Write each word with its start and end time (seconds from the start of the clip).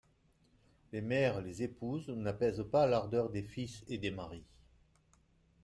Les 0.93 1.01
mères, 1.01 1.41
les 1.43 1.61
épouses, 1.61 2.09
n'apaisaient 2.09 2.63
pas 2.63 2.87
l'ardeur 2.87 3.29
des 3.29 3.43
fils 3.43 3.83
et 3.87 3.99
des 3.99 4.09
maris. 4.09 4.47